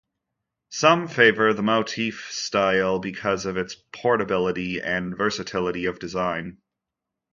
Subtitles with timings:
[0.71, 6.57] Some favor the motif style because of its portability and versatility of design.